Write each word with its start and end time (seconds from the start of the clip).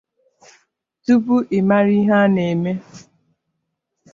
Tupu 1.03 1.35
ị 1.55 1.59
mara 1.67 1.91
ihe 1.99 2.17
na-eme 2.33 2.71